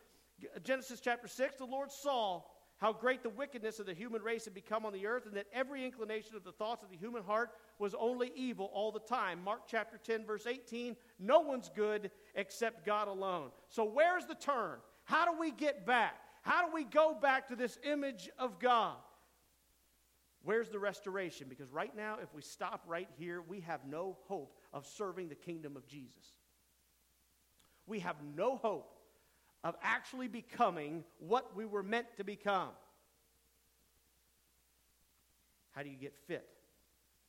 [0.62, 2.42] Genesis chapter 6, the Lord saw
[2.80, 5.46] how great the wickedness of the human race had become on the earth, and that
[5.52, 9.44] every inclination of the thoughts of the human heart was only evil all the time.
[9.44, 13.50] Mark chapter 10, verse 18 no one's good except God alone.
[13.68, 14.78] So, where's the turn?
[15.04, 16.14] How do we get back?
[16.40, 18.96] How do we go back to this image of God?
[20.42, 21.48] Where's the restoration?
[21.50, 25.34] Because right now, if we stop right here, we have no hope of serving the
[25.34, 26.32] kingdom of Jesus.
[27.86, 28.99] we have no hope
[29.62, 32.70] of actually becoming what we were meant to become.
[35.72, 36.48] How do you get fit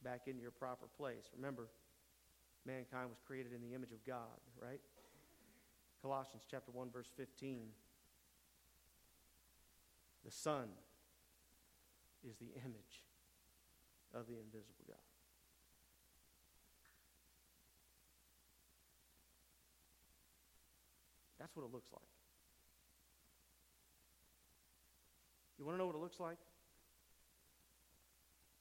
[0.03, 1.29] back into your proper place?
[1.35, 1.67] Remember,
[2.65, 4.81] mankind was created in the image of God, right?
[6.01, 7.67] Colossians chapter 1 verse 15.
[10.25, 10.67] The Son
[12.27, 13.05] is the image
[14.13, 14.97] of the invisible God.
[21.39, 22.10] That's what it looks like.
[25.61, 26.37] You want to know what it looks like?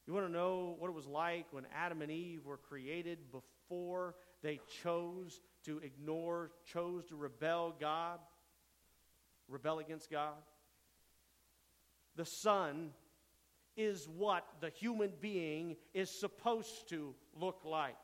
[0.07, 4.17] You want to know what it was like when Adam and Eve were created before
[4.43, 8.19] they chose to ignore, chose to rebel God,
[9.49, 10.35] rebel against God?
[12.17, 12.91] The Son
[13.79, 17.97] is what the human being is supposed to look like.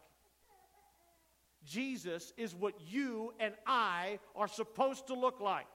[1.66, 5.66] Jesus is what you and I are supposed to look like.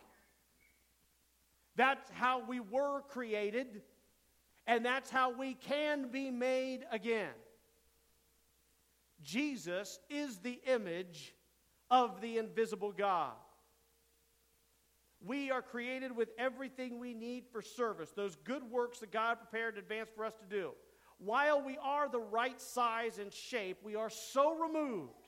[1.75, 3.81] That's how we were created,
[4.67, 7.33] and that's how we can be made again.
[9.21, 11.33] Jesus is the image
[11.89, 13.33] of the invisible God.
[15.23, 19.75] We are created with everything we need for service, those good works that God prepared
[19.75, 20.71] in advance for us to do.
[21.19, 25.20] While we are the right size and shape, we are so removed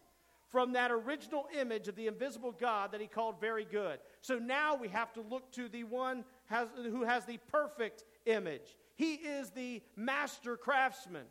[0.54, 3.98] from that original image of the invisible God that he called very good.
[4.22, 8.78] So now we have to look to the one has, who has the perfect image.
[8.96, 11.26] He is the master craftsman.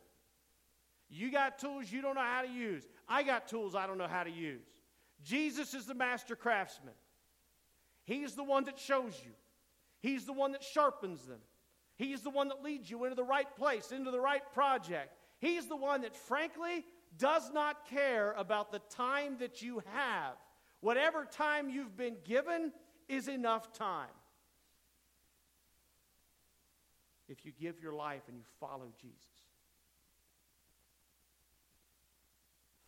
[1.09, 2.85] You got tools you don't know how to use.
[3.07, 4.65] I got tools I don't know how to use.
[5.23, 6.93] Jesus is the master craftsman.
[8.03, 9.31] He's the one that shows you,
[10.01, 11.39] He's the one that sharpens them.
[11.95, 15.15] He's the one that leads you into the right place, into the right project.
[15.39, 16.83] He's the one that, frankly,
[17.17, 20.33] does not care about the time that you have.
[20.81, 22.71] Whatever time you've been given
[23.07, 24.09] is enough time.
[27.29, 29.17] If you give your life and you follow Jesus,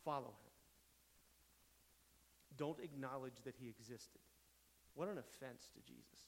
[0.03, 0.51] follow him.
[2.57, 4.21] Don't acknowledge that he existed.
[4.93, 6.19] What an offense to Jesus.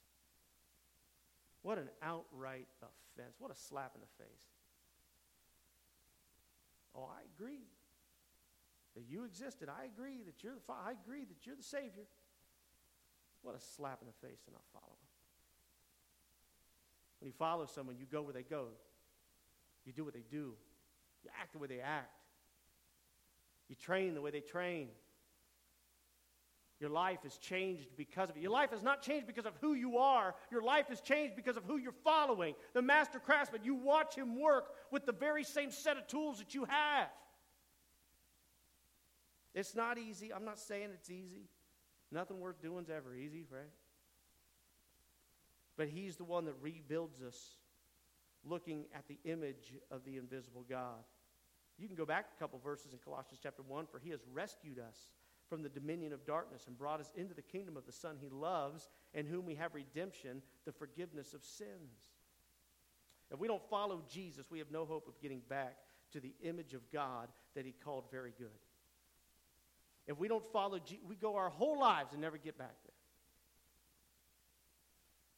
[1.62, 3.36] What an outright offense.
[3.40, 4.48] What a slap in the face.
[6.96, 7.68] Oh, I agree
[8.98, 9.70] that you existed.
[9.70, 10.74] I agree that you're the.
[10.74, 12.06] I agree that you're the Savior.
[13.44, 15.08] What a slap in the face to not follow him.
[17.20, 18.70] When you follow someone, you go where they go.
[19.86, 20.54] You do what they do.
[21.24, 22.12] You act the way they act.
[23.70, 24.88] You train the way they train.
[26.80, 28.42] Your life is changed because of it.
[28.42, 30.36] Your life is not changed because of who you are.
[30.52, 32.56] Your life is changed because of who you're following.
[32.74, 36.54] The master craftsman, you watch him work with the very same set of tools that
[36.54, 37.10] you have.
[39.58, 40.32] It's not easy.
[40.32, 41.50] I'm not saying it's easy.
[42.12, 43.72] Nothing worth doing is ever easy, right?
[45.76, 47.56] But he's the one that rebuilds us
[48.46, 51.04] looking at the image of the invisible God.
[51.80, 54.78] You can go back a couple verses in Colossians chapter 1 for he has rescued
[54.78, 54.96] us
[55.50, 58.30] from the dominion of darkness and brought us into the kingdom of the Son he
[58.30, 62.12] loves, in whom we have redemption, the forgiveness of sins.
[63.32, 65.78] If we don't follow Jesus, we have no hope of getting back
[66.12, 68.50] to the image of God that he called very good.
[70.08, 72.94] If we don't follow, Je- we go our whole lives and never get back there.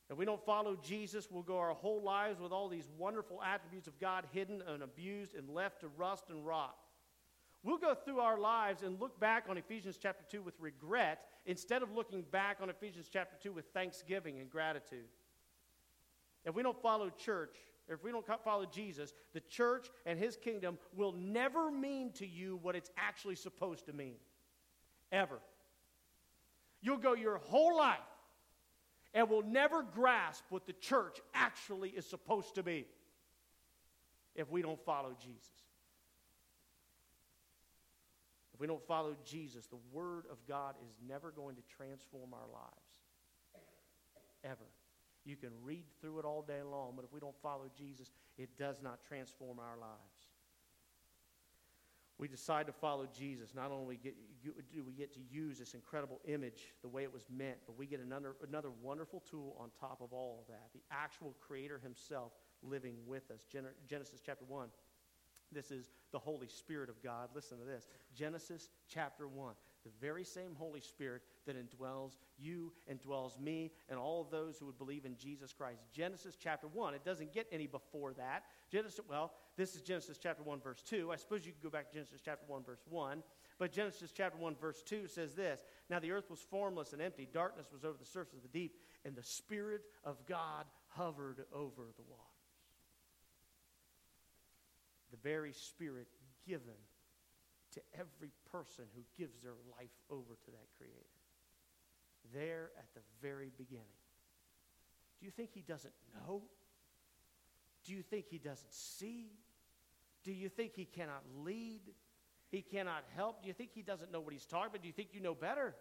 [0.09, 3.88] If we don't follow Jesus, we'll go our whole lives with all these wonderful attributes
[3.88, 6.76] of God hidden and abused and left to rust and rot.
[7.61, 11.84] We'll go through our lives and look back on Ephesians chapter 2 with regret instead
[11.84, 15.05] of looking back on Ephesians chapter 2 with thanksgiving and gratitude.
[16.45, 17.57] If we don't follow church,
[17.89, 22.59] if we don't follow Jesus, the church and his kingdom will never mean to you
[22.61, 24.15] what it's actually supposed to mean.
[25.12, 25.39] Ever.
[26.82, 27.97] You'll go your whole life
[29.14, 32.86] and will never grasp what the church actually is supposed to be
[34.36, 35.49] if we don't follow Jesus.
[38.53, 42.47] If we don't follow Jesus, the Word of God is never going to transform our
[42.53, 43.64] lives.
[44.43, 44.68] Ever.
[45.26, 48.49] You can read through it all day long, but if we don't follow Jesus, it
[48.57, 50.28] does not transform our lives.
[52.20, 53.55] We decide to follow Jesus.
[53.55, 54.13] Not only get,
[54.43, 57.86] do we get to use this incredible image the way it was meant, but we
[57.86, 62.34] get another, another wonderful tool on top of all of that the actual Creator Himself
[62.61, 63.45] living with us.
[63.88, 64.67] Genesis chapter 1.
[65.51, 67.30] This is the Holy Spirit of God.
[67.34, 69.53] Listen to this Genesis chapter 1.
[69.86, 74.65] The very same Holy Spirit that indwells you, indwells me, and all of those who
[74.65, 75.82] would believe in Jesus Christ.
[75.93, 76.93] Genesis chapter 1.
[76.93, 78.43] It doesn't get any before that.
[78.70, 81.12] Genesis, well, this is Genesis chapter 1, verse 2.
[81.12, 83.22] I suppose you could go back to Genesis chapter 1, verse 1.
[83.57, 87.28] But Genesis chapter 1, verse 2 says this Now the earth was formless and empty,
[87.32, 91.84] darkness was over the surface of the deep, and the Spirit of God hovered over
[91.97, 92.26] the waters.
[95.12, 96.07] The very Spirit
[96.47, 96.80] given
[97.74, 100.95] to every person who gives their life over to that Creator.
[102.34, 103.84] There at the very beginning.
[105.20, 106.43] Do you think He doesn't know?
[107.84, 109.34] Do you think He doesn't see?
[110.30, 111.82] Do you think He cannot lead?
[112.51, 113.41] He cannot help?
[113.41, 114.84] Do you think He doesn't know what He's talking about?
[114.84, 115.73] Do you think you know better?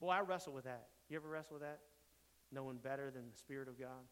[0.00, 0.88] Boy, I wrestle with that.
[1.08, 1.78] You ever wrestle with that?
[2.50, 4.02] Knowing better than the Spirit of God?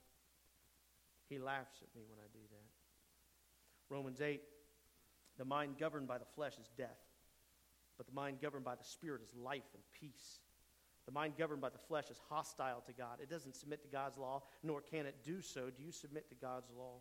[1.28, 3.92] He laughs at me when I do that.
[3.92, 4.40] Romans 8
[5.38, 7.02] the mind governed by the flesh is death,
[7.96, 10.38] but the mind governed by the Spirit is life and peace.
[11.04, 13.18] The mind governed by the flesh is hostile to God.
[13.20, 15.68] It doesn't submit to God's law, nor can it do so.
[15.76, 17.00] Do you submit to God's law?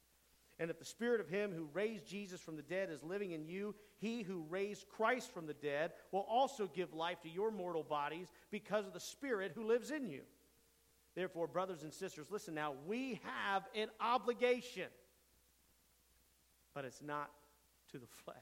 [0.61, 3.47] And if the Spirit of Him who raised Jesus from the dead is living in
[3.47, 7.81] you, He who raised Christ from the dead will also give life to your mortal
[7.81, 10.21] bodies because of the Spirit who lives in you.
[11.15, 14.87] Therefore, brothers and sisters, listen now, we have an obligation,
[16.75, 17.31] but it's not
[17.91, 18.37] to the flesh.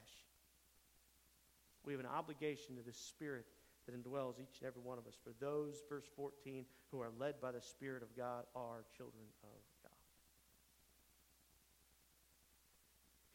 [1.86, 3.46] We have an obligation to the Spirit
[3.86, 5.16] that indwells each and every one of us.
[5.24, 9.50] For those, verse 14, who are led by the Spirit of God are children of
[9.84, 9.90] God.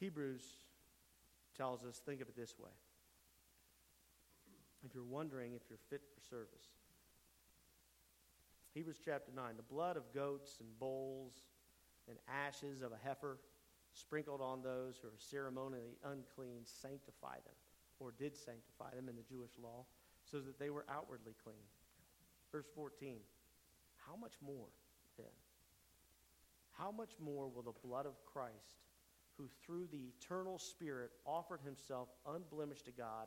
[0.00, 0.42] Hebrews
[1.56, 2.70] tells us think of it this way.
[4.84, 6.66] If you're wondering if you're fit for service,
[8.74, 11.32] Hebrews chapter 9 the blood of goats and bulls
[12.08, 13.38] and ashes of a heifer
[13.94, 17.54] sprinkled on those who are ceremonially unclean sanctify them,
[18.00, 19.84] or did sanctify them in the Jewish law
[20.24, 21.64] so that they were outwardly clean.
[22.50, 23.18] Verse 14
[24.06, 24.66] How much more
[25.16, 25.26] then?
[26.72, 28.82] How much more will the blood of Christ,
[29.36, 33.26] who through the eternal Spirit offered himself unblemished to God,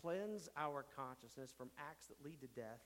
[0.00, 2.82] cleanse our consciousness from acts that lead to death,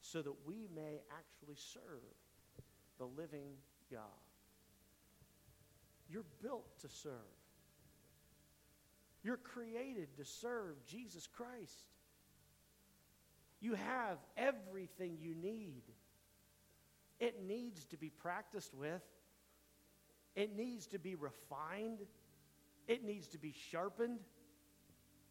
[0.00, 1.82] so that we may actually serve
[2.98, 3.48] the living
[3.90, 4.00] God?
[6.08, 7.12] You're built to serve.
[9.22, 11.90] You're created to serve Jesus Christ.
[13.60, 15.82] You have everything you need.
[17.18, 19.02] It needs to be practiced with,
[20.36, 21.98] it needs to be refined,
[22.86, 24.20] it needs to be sharpened.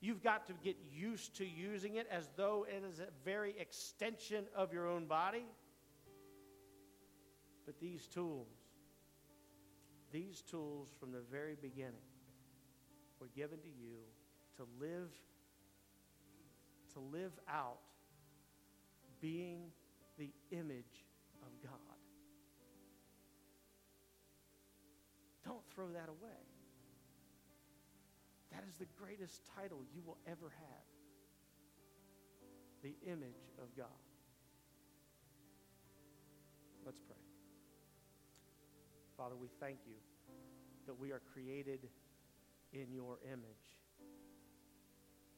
[0.02, 4.46] You've got to get used to using it as though it is a very extension
[4.56, 5.46] of your own body.
[7.66, 8.48] But these tools,
[10.12, 11.94] these tools from the very beginning
[13.20, 13.98] were given to you
[14.58, 15.10] to live
[16.94, 17.80] to live out
[19.20, 19.64] being
[20.18, 21.05] the image
[25.46, 26.44] Don't throw that away.
[28.52, 30.86] That is the greatest title you will ever have
[32.82, 33.88] the image of God.
[36.86, 37.18] Let's pray.
[39.18, 39.96] Father, we thank you
[40.86, 41.80] that we are created
[42.74, 43.66] in your image.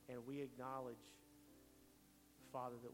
[0.10, 0.96] And we acknowledge,
[2.52, 2.92] Father, that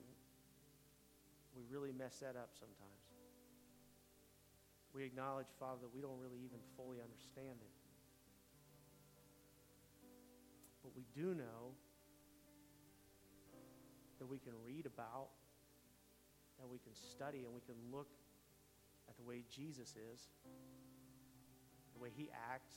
[1.55, 3.02] we really mess that up sometimes.
[4.93, 7.73] We acknowledge, Father, that we don't really even fully understand it.
[10.83, 11.73] But we do know
[14.19, 15.29] that we can read about,
[16.59, 18.09] that we can study, and we can look
[19.09, 20.29] at the way Jesus is,
[21.93, 22.75] the way he acts,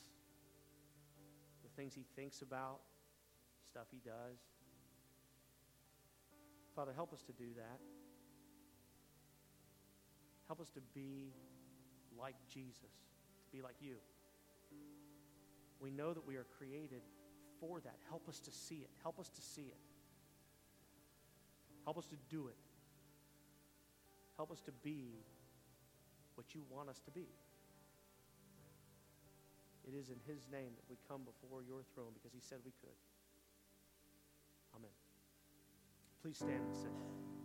[1.62, 2.80] the things he thinks about,
[3.66, 4.38] stuff he does.
[6.74, 7.80] Father, help us to do that.
[10.46, 11.32] Help us to be
[12.20, 12.92] like Jesus,
[13.44, 13.96] to be like you.
[15.80, 17.02] We know that we are created
[17.60, 17.96] for that.
[18.08, 18.90] Help us to see it.
[19.02, 19.78] Help us to see it.
[21.84, 22.56] Help us to do it.
[24.36, 25.14] Help us to be
[26.34, 27.26] what you want us to be.
[29.86, 32.72] It is in His name that we come before your throne because He said we
[32.80, 32.96] could.
[34.74, 34.90] Amen.
[36.22, 37.35] Please stand and sing.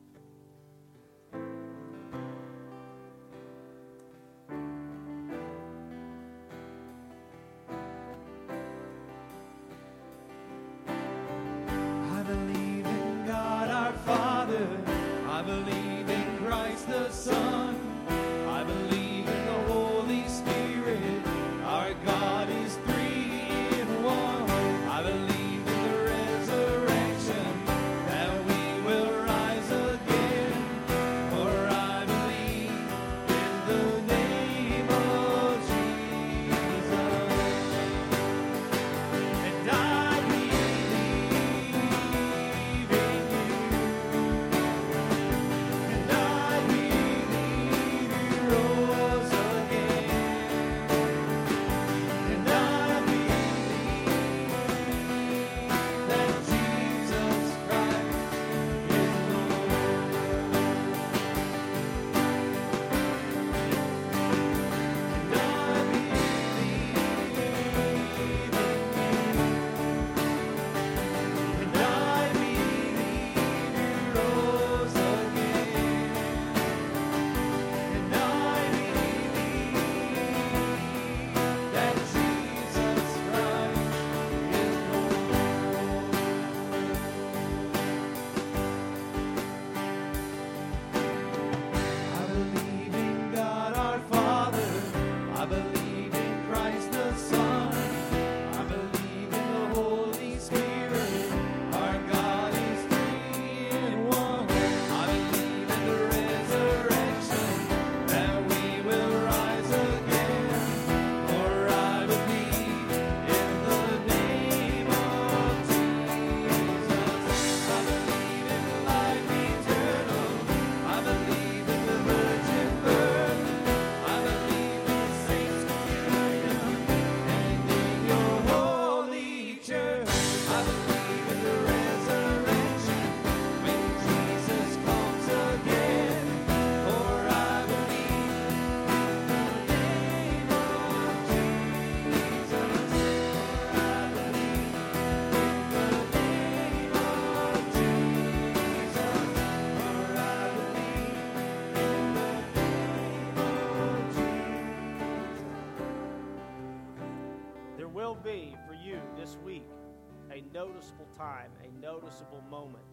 [160.41, 162.83] A noticeable time, a noticeable moment,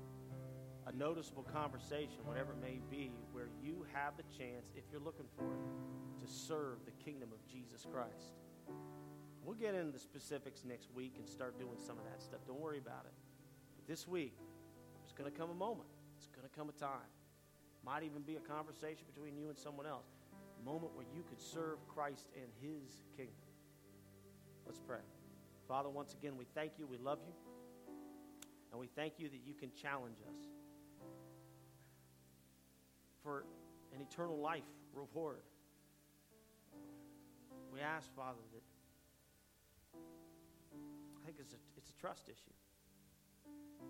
[0.87, 5.27] a noticeable conversation, whatever it may be, where you have the chance, if you're looking
[5.37, 8.35] for it, to serve the kingdom of Jesus Christ.
[9.45, 12.41] We'll get into the specifics next week and start doing some of that stuff.
[12.47, 13.15] Don't worry about it.
[13.77, 14.37] But this week,
[15.01, 15.89] there's going to come a moment.
[16.17, 17.09] It's going to come a time.
[17.85, 20.07] Might even be a conversation between you and someone else.
[20.61, 23.33] A moment where you could serve Christ and his kingdom.
[24.67, 25.01] Let's pray.
[25.69, 26.87] Father, once again, we thank you.
[26.87, 27.35] We love you.
[28.73, 30.47] And we thank you that you can challenge us
[33.23, 33.45] for
[33.95, 34.65] an eternal life
[34.95, 35.43] reward.
[37.73, 38.63] We ask, Father, that
[39.95, 42.57] I think it's a, it's a trust issue.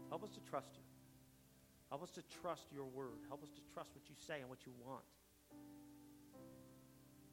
[0.08, 0.82] Help us to trust you.
[1.90, 3.22] Help us to trust your word.
[3.28, 5.04] Help us to trust what you say and what you want.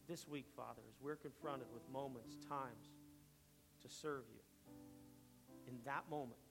[0.07, 2.94] This week, Father, as we're confronted with moments, times
[3.87, 4.41] to serve you,
[5.67, 6.41] in that moment,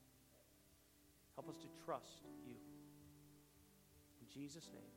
[1.35, 2.55] help us to trust you.
[4.21, 4.94] In Jesus' name.